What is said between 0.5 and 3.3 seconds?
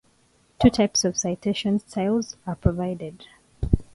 Two types of citation styles are provided.